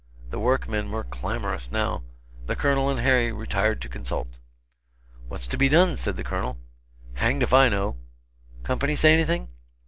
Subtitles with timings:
[0.31, 2.01] The workmen were clamorous, now.
[2.47, 4.39] The Colonel and Harry retired to consult.
[5.27, 6.57] "What's to be done?" said the Colonel.
[7.13, 7.97] "Hang'd if I know."
[8.63, 9.49] "Company say anything?"